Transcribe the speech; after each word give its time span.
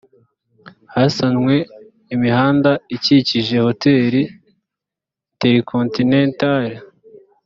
hasanwe 0.93 1.55
imihanda 2.15 2.71
ikikije 2.95 3.55
hotel 3.65 4.13
intercontinental 5.33 6.69